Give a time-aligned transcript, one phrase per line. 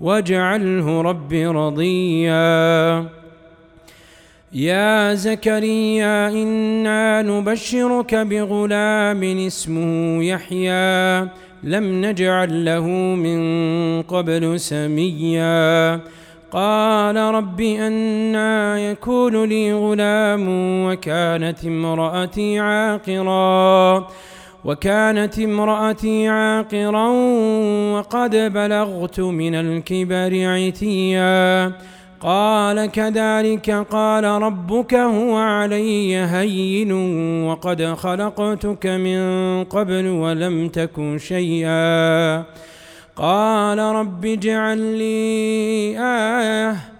[0.00, 3.04] واجعله رب رضيا.
[4.52, 11.20] يا زكريا إنا نبشرك بغلام اسمه يحيى.
[11.62, 13.40] لم نجعل له من
[14.02, 16.00] قبل سميا.
[16.52, 20.44] قال رب أنا يكون لي غلام
[20.86, 24.08] وكانت امرأتي عاقرا.
[24.64, 27.08] وكانت امرأتي عاقرا
[27.94, 31.72] وقد بلغت من الكبر عتيا.
[32.20, 36.92] قال كذلك قال ربك هو علي هين
[37.44, 39.20] وقد خلقتك من
[39.64, 42.44] قبل ولم تك شيئا.
[43.16, 46.99] قال رب اجعل لي آية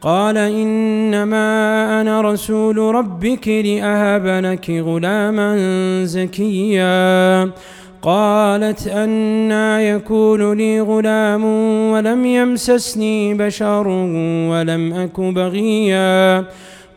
[0.00, 5.56] قال إنما أنا رسول ربك لأهب لك غلاما
[6.04, 7.50] زكيا.
[8.02, 11.44] قالت أنا يكون لي غلام
[11.90, 13.88] ولم يمسسني بشر
[14.50, 16.44] ولم أك بغيا.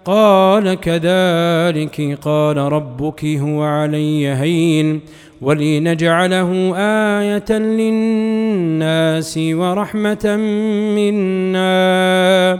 [0.06, 5.02] قال كذلك قال ربك هو علي هين
[5.42, 10.36] ولنجعله آية للناس ورحمة
[10.96, 12.60] منا.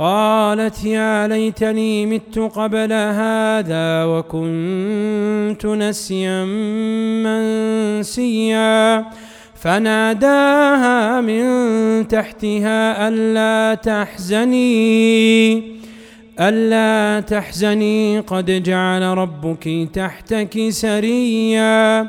[0.00, 6.44] قالت يا ليتني مت قبل هذا وكنت نسيا
[7.24, 9.04] منسيا.
[9.54, 15.62] فناداها من تحتها ألا تحزني
[16.40, 22.08] ألا تحزني قد جعل ربك تحتك سريا.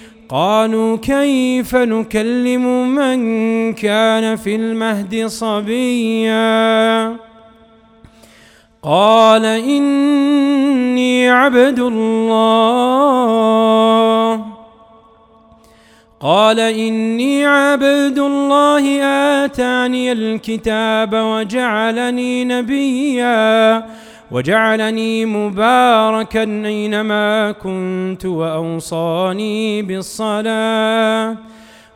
[0.31, 7.15] قالوا كيف نكلم من كان في المهد صبيا؟
[8.83, 13.21] قال إني عبد الله.
[16.21, 19.01] قال إني عبد الله
[19.45, 23.85] آتاني الكتاب وجعلني نبيا.
[24.31, 31.37] وجعلني مباركا أينما كنت وأوصاني بالصلاة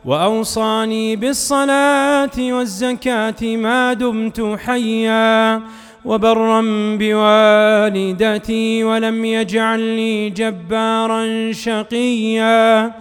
[0.04, 5.60] وأوصاني بالصلاة والزكاة ما دمت حيا
[6.04, 6.62] وبرا
[7.00, 12.92] بوالدتي ولم يجعلني جبارا شقيا.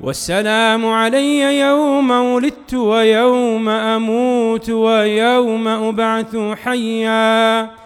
[0.00, 7.85] والسلام علي يوم ولدت ويوم أموت ويوم أبعث حيا.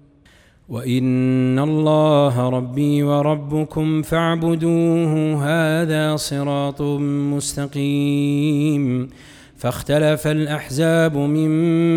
[0.71, 6.81] وإن الله ربي وربكم فاعبدوه هذا صراط
[7.35, 9.09] مستقيم.
[9.57, 11.51] فاختلف الأحزاب من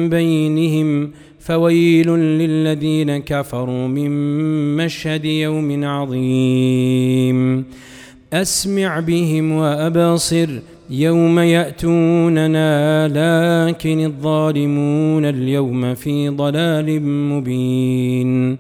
[0.09, 4.11] بينهم فويل للذين كفروا من
[4.77, 7.65] مشهد يوم عظيم.
[8.33, 10.49] أسمع بهم وأبصر
[10.91, 18.59] يوم يأتوننا لكن الظالمون اليوم في ضلال مبين.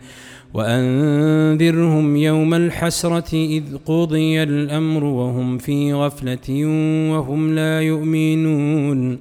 [0.55, 6.67] وأنذرهم يوم الحسرة إذ قضي الأمر وهم في غفلة
[7.11, 9.19] وهم لا يؤمنون.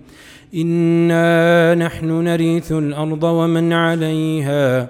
[0.56, 4.90] إنا نحن نرث الأرض ومن عليها.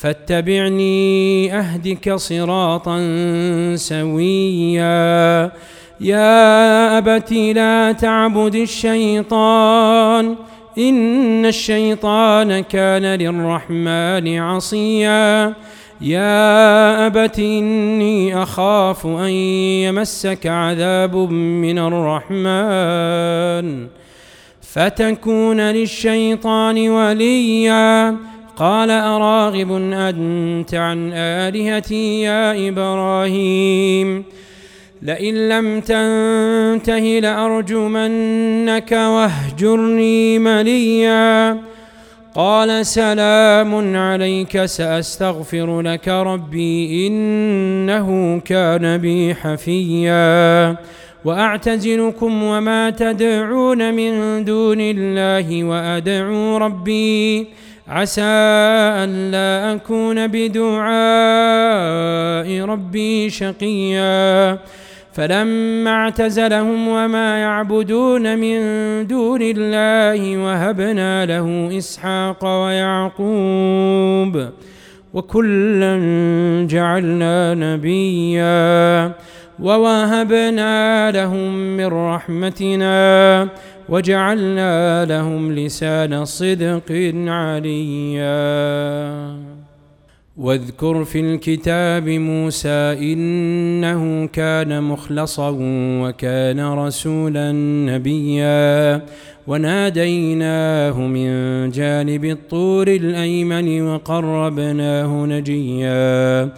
[0.00, 2.96] فاتبعني أهدك صراطا
[3.74, 5.52] سويا.
[6.00, 10.36] يا أبت لا تعبد الشيطان
[10.78, 15.54] إن الشيطان كان للرحمن عصيا.
[16.00, 19.30] يا أبت إني أخاف أن
[19.84, 23.86] يمسك عذاب من الرحمن.
[24.62, 28.16] فتكون للشيطان وليا.
[28.60, 34.24] قال أراغب أنت عن آلهتي يا إبراهيم
[35.02, 41.58] لئن لم تنته لأرجمنك واهجرني مليا
[42.34, 50.76] قال سلام عليك سأستغفر لك ربي إنه كان بي حفيا
[51.24, 57.46] وأعتزلكم وما تدعون من دون الله وأدعو ربي
[57.90, 60.90] عسى ألا أكون بدعاء
[62.64, 64.58] ربي شقيا.
[65.12, 68.60] فلما اعتزلهم وما يعبدون من
[69.06, 74.48] دون الله وهبنا له إسحاق ويعقوب
[75.14, 75.96] وكلا
[76.70, 79.12] جعلنا نبيا
[79.62, 83.48] ووهبنا لهم من رحمتنا
[83.90, 88.30] وجعلنا لهم لسان صدق عليا.
[90.36, 95.56] واذكر في الكتاب موسى إنه كان مخلصا
[96.02, 97.52] وكان رسولا
[97.92, 99.02] نبيا.
[99.46, 106.52] وناديناه من جانب الطور الأيمن وقربناه نجيا.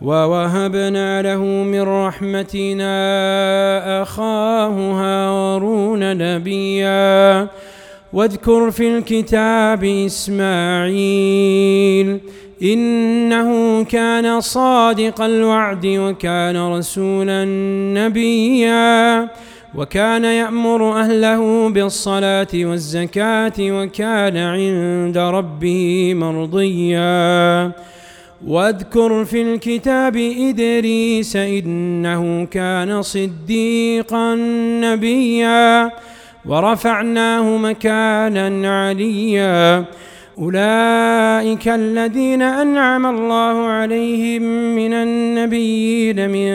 [0.00, 2.92] ووهبنا له من رحمتنا
[4.02, 7.48] أخاه هارون نبيا.
[8.12, 10.98] واذكر في الكتاب إسماعيل
[12.62, 17.44] إنه كان صادق الوعد وكان رسولا
[17.94, 19.28] نبيا.
[19.74, 27.72] وكان يأمر أهله بالصلاة والزكاة وكان عند ربه مرضيا.
[28.44, 34.34] واذكر في الكتاب إدريس إنه كان صديقا
[34.80, 35.90] نبيا
[36.46, 39.84] ورفعناه مكانا عليا.
[40.38, 44.42] أولئك الذين أنعم الله عليهم
[44.76, 46.50] من النبيين من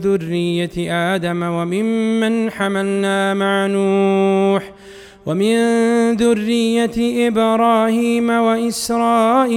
[0.00, 4.72] ذرية آدم وممن حملنا مع نوح
[5.26, 5.56] ومن
[6.16, 9.56] ذرية إبراهيم وإسرائيل.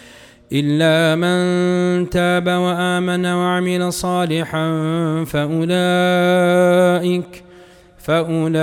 [0.53, 4.67] إلا من تاب وآمن وعمل صالحا
[5.23, 7.23] فأولئك
[7.97, 8.55] فأولئك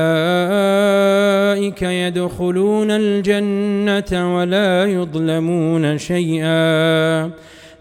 [1.83, 7.31] يدخلون الجنة ولا يظلمون شيئا.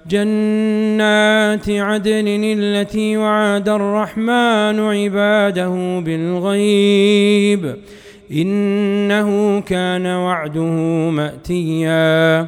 [0.09, 7.75] جنات عدن التي وعد الرحمن عباده بالغيب.
[8.31, 12.47] إنه كان وعده مأتيا.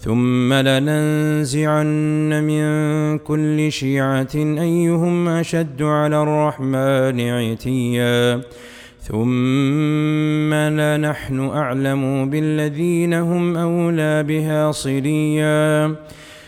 [0.00, 8.40] ثم لننزعن من كل شيعة أيهم أشد على الرحمن عتيا.
[9.02, 15.94] ثم لنحن أعلم بالذين هم أولى بها صليا.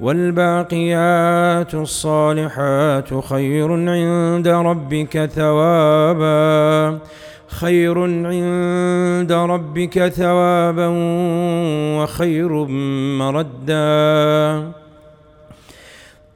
[0.00, 6.98] والباقيات الصالحات خير عند ربك ثوابا
[7.48, 10.88] خير عند ربك ثوابا
[11.98, 12.52] وخير
[13.18, 14.72] مردا.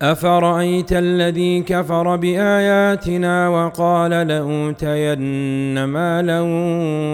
[0.02, 6.40] أفرأيت الذي كفر بآياتنا وقال لأوتين مالا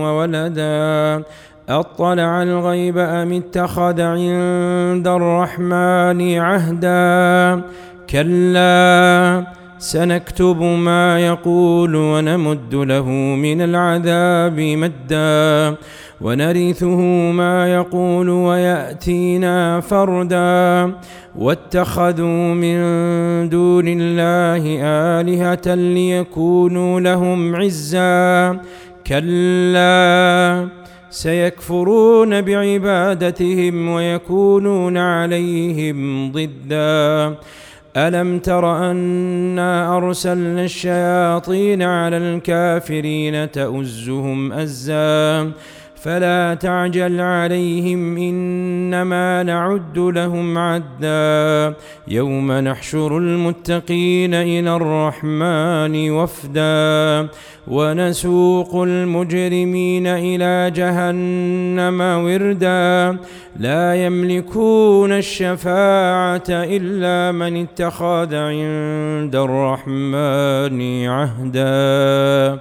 [0.03, 1.25] وولدا؟
[1.81, 7.63] أطلع الغيب أم اتخذ عند الرحمن عهدا؟
[8.11, 9.45] كلا
[9.79, 15.77] سنكتب ما يقول ونمد له من العذاب مدا.
[16.21, 17.01] ونرثه
[17.31, 20.93] ما يقول ويأتينا فردا.
[21.39, 22.79] واتخذوا من
[23.49, 28.61] دون الله آلهة ليكونوا لهم عزا.
[29.07, 30.82] كلا
[31.13, 37.37] سيكفرون بعبادتهم ويكونون عليهم ضدا.
[37.97, 45.53] ألم تر أنا أرسلنا الشياطين على الكافرين تؤزهم أزا؟
[46.03, 51.75] فلا تعجل عليهم إنما نعد لهم عدا.
[52.09, 57.29] يوم نحشر المتقين إلى الرحمن وفدا.
[57.69, 63.17] ونسوق المجرمين إلى جهنم وردا.
[63.57, 72.61] لا يملكون الشفاعة إلا من اتخذ عند الرحمن عهدا.